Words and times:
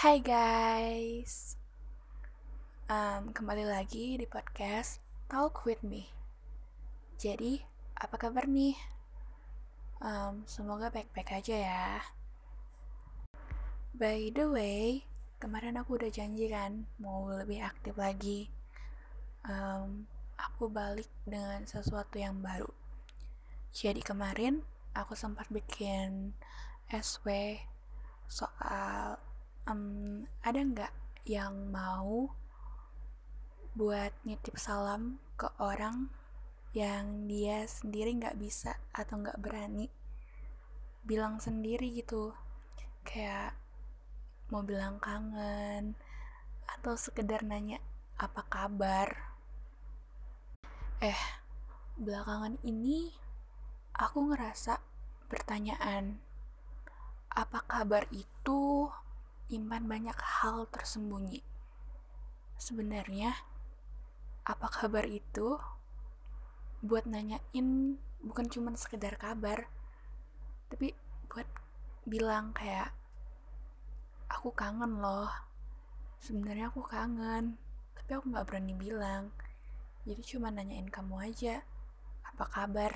Hai 0.00 0.16
guys, 0.24 1.60
um, 2.88 3.36
kembali 3.36 3.68
lagi 3.68 4.16
di 4.16 4.24
podcast 4.24 4.96
Talk 5.28 5.68
with 5.68 5.84
Me. 5.84 6.08
Jadi, 7.20 7.60
apa 8.00 8.16
kabar 8.16 8.48
nih? 8.48 8.80
Um, 10.00 10.48
semoga 10.48 10.88
baik-baik 10.88 11.44
aja 11.44 11.52
ya. 11.52 11.88
By 13.92 14.32
the 14.32 14.48
way, 14.48 15.04
kemarin 15.36 15.76
aku 15.76 16.00
udah 16.00 16.08
janji 16.08 16.48
kan 16.48 16.88
mau 16.96 17.28
lebih 17.28 17.60
aktif 17.60 17.92
lagi. 18.00 18.48
Um, 19.44 20.08
aku 20.40 20.72
balik 20.72 21.12
dengan 21.28 21.68
sesuatu 21.68 22.16
yang 22.16 22.40
baru. 22.40 22.72
Jadi 23.76 24.00
kemarin 24.00 24.64
aku 24.96 25.12
sempat 25.12 25.52
bikin 25.52 26.32
SW 26.88 27.60
soal 28.32 29.20
um, 29.68 30.24
ada 30.40 30.60
nggak 30.60 30.92
yang 31.28 31.68
mau 31.68 32.32
buat 33.76 34.12
nitip 34.26 34.56
salam 34.56 35.20
ke 35.36 35.48
orang 35.60 36.10
yang 36.70 37.26
dia 37.26 37.66
sendiri 37.66 38.14
nggak 38.14 38.38
bisa 38.38 38.78
atau 38.94 39.18
nggak 39.18 39.42
berani 39.42 39.90
bilang 41.04 41.40
sendiri 41.40 41.90
gitu? 41.92 42.32
Kayak 43.02 43.56
mau 44.52 44.62
bilang 44.62 45.00
kangen 45.02 45.96
atau 46.78 46.94
sekedar 46.94 47.42
nanya 47.42 47.82
apa 48.20 48.46
kabar? 48.46 49.08
Eh 51.00 51.20
belakangan 52.00 52.56
ini 52.64 53.12
aku 53.96 54.32
ngerasa 54.32 54.80
pertanyaan 55.28 56.20
apa 57.30 57.62
kabar 57.64 58.04
itu 58.10 58.90
impan 59.50 59.90
banyak 59.90 60.14
hal 60.14 60.70
tersembunyi. 60.70 61.42
Sebenarnya, 62.54 63.34
apa 64.46 64.70
kabar 64.70 65.04
itu 65.10 65.58
buat 66.80 67.04
nanyain 67.04 67.98
bukan 68.22 68.46
cuma 68.48 68.72
sekedar 68.78 69.18
kabar, 69.18 69.68
tapi 70.70 70.94
buat 71.28 71.46
bilang 72.06 72.54
kayak 72.54 72.94
aku 74.30 74.54
kangen 74.54 75.02
loh. 75.02 75.28
Sebenarnya 76.22 76.70
aku 76.70 76.86
kangen, 76.86 77.58
tapi 77.98 78.10
aku 78.14 78.30
nggak 78.30 78.46
berani 78.46 78.74
bilang. 78.78 79.34
Jadi 80.06 80.22
cuma 80.24 80.48
nanyain 80.54 80.88
kamu 80.88 81.16
aja, 81.26 81.66
apa 82.22 82.44
kabar? 82.48 82.92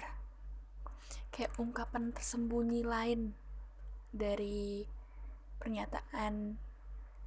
Kayak 1.34 1.58
ungkapan 1.58 2.14
tersembunyi 2.14 2.86
lain 2.86 3.34
dari 4.14 4.86
pernyataan 5.64 6.60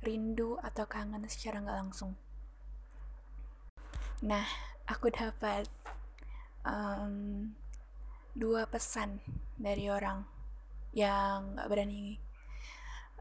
rindu 0.05 0.61
atau 0.61 0.85
kangen 0.85 1.25
secara 1.25 1.57
nggak 1.57 1.79
langsung. 1.81 2.13
Nah, 4.21 4.45
aku 4.85 5.09
dapat 5.09 5.65
um, 6.61 7.49
dua 8.37 8.69
pesan 8.69 9.17
dari 9.57 9.89
orang 9.89 10.21
yang 10.93 11.57
nggak 11.57 11.69
berani 11.69 12.21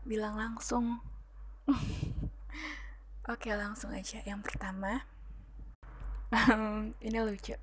bilang 0.04 0.36
langsung. 0.36 1.00
Oke, 3.32 3.50
langsung 3.56 3.90
aja. 3.90 4.22
Yang 4.22 4.40
pertama, 4.46 5.02
um, 6.30 6.94
ini 7.02 7.18
lucu. 7.18 7.58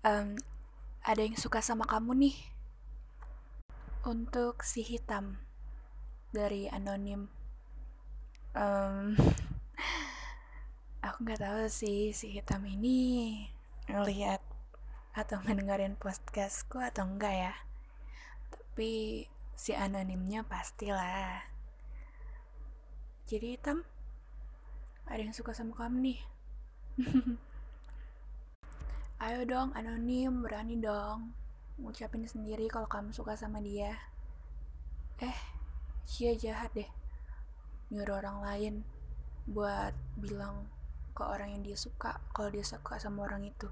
Um, 0.00 0.38
ada 1.04 1.20
yang 1.20 1.36
suka 1.36 1.60
sama 1.60 1.84
kamu 1.84 2.16
nih. 2.16 2.36
Untuk 4.04 4.64
si 4.64 4.80
hitam, 4.80 5.44
dari 6.34 6.66
anonim. 6.66 7.30
Um, 8.58 9.14
aku 11.06 11.16
nggak 11.22 11.38
tahu 11.38 11.70
sih 11.70 12.10
si 12.10 12.34
hitam 12.34 12.66
ini 12.66 13.46
ngelihat 13.86 14.42
atau 15.14 15.38
mendengarin 15.46 15.94
podcastku 15.94 16.82
atau 16.82 17.06
enggak 17.06 17.34
ya. 17.38 17.54
Tapi 18.50 19.24
si 19.54 19.70
anonimnya 19.78 20.42
pastilah. 20.42 21.46
Jadi 23.30 23.54
hitam 23.54 23.86
ada 25.06 25.22
yang 25.22 25.30
suka 25.30 25.54
sama 25.54 25.78
kamu 25.78 25.96
nih? 26.02 26.20
Ayo 29.24 29.46
dong 29.46 29.70
anonim 29.78 30.42
berani 30.42 30.82
dong. 30.82 31.30
Ngucapin 31.78 32.26
sendiri 32.26 32.66
kalau 32.66 32.90
kamu 32.90 33.14
suka 33.14 33.38
sama 33.38 33.62
dia. 33.62 33.94
Eh 35.22 35.53
Cia 36.04 36.36
jahat 36.36 36.70
deh. 36.76 36.88
Nyuruh 37.92 38.20
orang 38.20 38.38
lain 38.44 38.74
buat 39.44 39.92
bilang 40.16 40.68
ke 41.14 41.22
orang 41.22 41.52
yang 41.54 41.62
dia 41.62 41.78
suka 41.78 42.18
kalau 42.32 42.48
dia 42.52 42.64
suka 42.64 42.96
sama 43.00 43.24
orang 43.24 43.44
itu. 43.44 43.68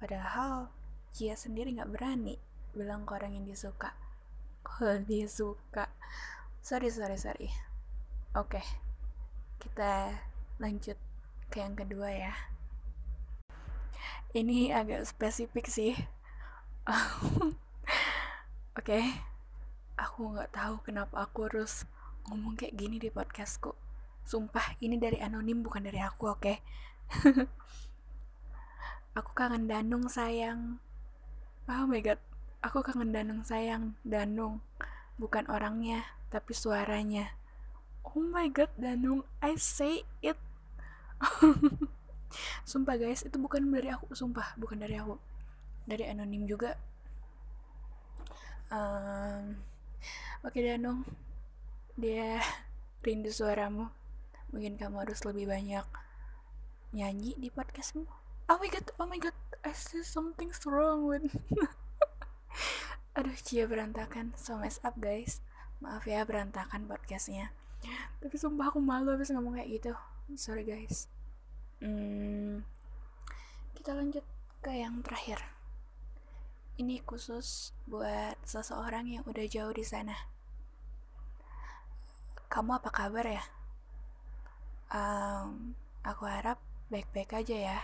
Padahal 0.00 0.72
Cia 1.12 1.34
sendiri 1.34 1.72
nggak 1.72 1.92
berani 1.92 2.36
bilang 2.76 3.08
ke 3.08 3.16
orang 3.16 3.36
yang 3.36 3.44
dia 3.48 3.58
suka. 3.58 3.96
Kalau 4.64 5.00
dia 5.04 5.24
suka. 5.24 5.88
Sorry 6.60 6.92
sorry 6.92 7.16
sorry. 7.16 7.48
Oke 8.36 8.60
kita 9.58 10.14
lanjut 10.62 10.96
ke 11.50 11.58
yang 11.58 11.74
kedua 11.74 12.08
ya. 12.10 12.34
Ini 14.36 14.76
agak 14.76 15.08
spesifik 15.08 15.66
sih. 15.66 15.94
Oke. 16.88 17.52
okay 18.78 19.37
aku 19.98 20.38
nggak 20.38 20.54
tahu 20.54 20.78
kenapa 20.86 21.26
aku 21.26 21.50
harus 21.50 21.82
ngomong 22.30 22.54
kayak 22.54 22.78
gini 22.78 23.02
di 23.02 23.10
podcastku. 23.10 23.74
Sumpah 24.22 24.78
ini 24.78 24.94
dari 24.94 25.18
anonim 25.18 25.60
bukan 25.60 25.82
dari 25.82 25.98
aku 25.98 26.30
oke? 26.30 26.40
Okay? 26.40 26.62
aku 29.18 29.34
kangen 29.34 29.66
Danung 29.66 30.06
sayang. 30.06 30.78
Oh 31.66 31.84
my 31.84 31.98
god 31.98 32.22
aku 32.62 32.80
kangen 32.86 33.10
Danung 33.10 33.42
sayang. 33.42 33.98
Danung 34.06 34.62
bukan 35.18 35.50
orangnya 35.50 36.06
tapi 36.30 36.54
suaranya. 36.54 37.34
Oh 38.06 38.22
my 38.22 38.46
god 38.54 38.70
Danung 38.78 39.26
I 39.42 39.58
say 39.58 40.06
it. 40.22 40.38
Sumpah 42.70 42.94
guys 43.00 43.26
itu 43.26 43.34
bukan 43.40 43.66
dari 43.66 43.90
aku. 43.90 44.14
Sumpah 44.14 44.54
bukan 44.54 44.78
dari 44.78 44.94
aku. 45.00 45.18
Dari 45.88 46.04
anonim 46.06 46.44
juga. 46.44 46.76
Um, 48.68 49.56
Oke 50.46 50.62
Danung, 50.62 51.02
dia 51.98 52.38
rindu 53.02 53.34
suaramu. 53.34 53.90
Mungkin 54.54 54.78
kamu 54.78 55.02
harus 55.02 55.26
lebih 55.26 55.50
banyak 55.50 55.84
nyanyi 56.94 57.36
di 57.36 57.52
podcastmu. 57.52 58.06
Oh 58.48 58.56
my 58.56 58.68
god, 58.72 58.86
oh 58.96 59.04
my 59.04 59.20
god, 59.20 59.36
I 59.60 59.76
see 59.76 60.00
something 60.00 60.48
wrong 60.64 61.04
with. 61.04 61.28
Aduh, 63.18 63.34
Cia 63.34 63.66
berantakan. 63.66 64.32
So 64.38 64.56
mess 64.56 64.80
up 64.86 64.96
guys. 64.96 65.42
Maaf 65.82 66.06
ya 66.06 66.22
berantakan 66.22 66.86
podcastnya. 66.86 67.50
Tapi 68.22 68.34
sumpah 68.38 68.70
aku 68.70 68.78
malu 68.78 69.14
habis 69.14 69.34
ngomong 69.34 69.58
kayak 69.58 69.68
gitu. 69.82 69.92
Sorry 70.38 70.62
guys. 70.62 71.10
Hmm, 71.82 72.62
kita 73.74 73.94
lanjut 73.94 74.22
ke 74.62 74.70
yang 74.70 75.02
terakhir. 75.02 75.57
Ini 76.78 77.02
khusus 77.02 77.74
buat 77.90 78.38
seseorang 78.46 79.10
yang 79.10 79.26
udah 79.26 79.42
jauh 79.50 79.74
di 79.74 79.82
sana. 79.82 80.14
Kamu 82.46 82.78
apa 82.78 82.94
kabar 82.94 83.26
ya? 83.26 83.42
Um, 84.94 85.74
aku 86.06 86.30
harap 86.30 86.62
baik-baik 86.86 87.34
aja 87.34 87.74
ya. 87.74 87.80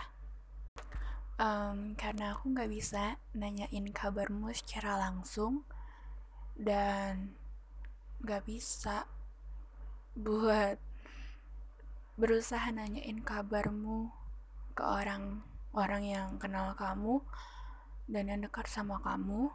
Um, 1.35 1.99
karena 1.99 2.39
aku 2.39 2.55
nggak 2.55 2.71
bisa 2.71 3.19
nanyain 3.35 3.91
kabarmu 3.91 4.55
secara 4.55 4.95
langsung 4.95 5.67
dan 6.55 7.35
nggak 8.23 8.47
bisa 8.47 9.11
buat 10.15 10.79
berusaha 12.15 12.71
nanyain 12.71 13.19
kabarmu 13.19 14.07
ke 14.71 14.87
orang 14.87 15.43
orang 15.75 16.07
yang 16.07 16.39
kenal 16.39 16.71
kamu 16.79 17.19
dan 18.05 18.29
yang 18.29 18.41
dekat 18.45 18.69
sama 18.69 19.01
kamu. 19.01 19.49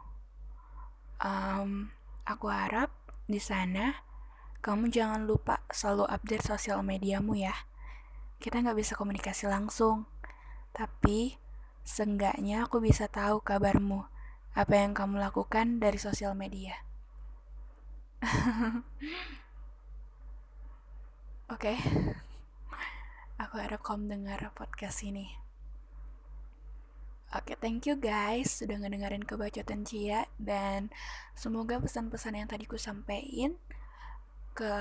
Um, 1.21 1.93
aku 2.25 2.49
harap 2.49 2.89
di 3.29 3.37
sana 3.37 4.01
kamu 4.61 4.93
jangan 4.93 5.25
lupa 5.25 5.65
selalu 5.73 6.05
update 6.05 6.45
sosial 6.45 6.85
mediamu 6.85 7.33
ya. 7.33 7.53
Kita 8.37 8.61
nggak 8.61 8.77
bisa 8.77 8.93
komunikasi 8.93 9.49
langsung, 9.49 10.05
tapi 10.69 11.37
seenggaknya 11.81 12.69
aku 12.69 12.77
bisa 12.77 13.09
tahu 13.09 13.41
kabarmu, 13.41 14.05
apa 14.53 14.73
yang 14.77 14.93
kamu 14.93 15.17
lakukan 15.17 15.81
dari 15.81 15.97
sosial 15.97 16.37
media. 16.37 16.77
Oke, 21.51 21.73
okay. 21.73 21.77
aku 23.41 23.57
harap 23.57 23.81
kamu 23.81 24.13
dengar 24.13 24.53
podcast 24.53 25.01
ini. 25.01 25.50
Oke, 27.31 27.55
okay, 27.55 27.57
thank 27.63 27.87
you 27.87 27.95
guys 27.95 28.59
sudah 28.59 28.75
ngedengerin 28.75 29.23
kebacotan 29.23 29.87
Cia 29.87 30.27
dan 30.35 30.91
semoga 31.31 31.79
pesan-pesan 31.79 32.35
yang 32.35 32.51
tadi 32.51 32.67
ku 32.67 32.75
sampaikan 32.75 33.55
ke 34.51 34.75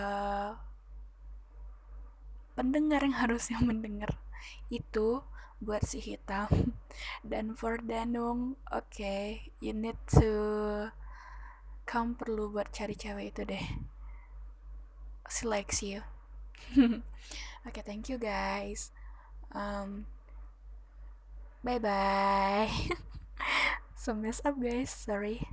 pendengar 2.58 3.06
yang 3.06 3.14
harusnya 3.22 3.62
mendengar 3.62 4.18
itu 4.66 5.22
buat 5.62 5.86
si 5.86 6.02
hitam 6.02 6.74
dan 7.22 7.54
for 7.54 7.78
Danung. 7.78 8.58
Oke 8.74 8.98
okay, 8.98 9.26
you 9.62 9.70
need 9.70 9.94
to 10.10 10.34
kamu 11.86 12.18
perlu 12.18 12.50
buat 12.50 12.74
cari 12.74 12.98
cewek 12.98 13.30
itu 13.30 13.46
deh. 13.46 13.66
She 15.30 15.46
likes 15.46 15.86
you. 15.86 16.02
Oke 16.74 16.98
okay, 17.62 17.82
thank 17.86 18.10
you 18.10 18.18
guys. 18.18 18.90
Um, 19.54 20.10
bye 21.64 21.78
bye 21.78 22.70
so 23.96 24.14
mess 24.14 24.40
up 24.44 24.60
guys. 24.60 24.90
Sorry 24.90 25.46